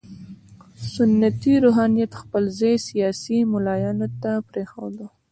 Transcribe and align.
سنتي 0.93 1.53
روحانیت 1.65 2.11
خپل 2.21 2.43
ځای 2.59 2.75
سیاسي 2.87 3.37
ملایانو 3.53 4.07
ته 4.21 4.31
پرېښود. 4.49 4.95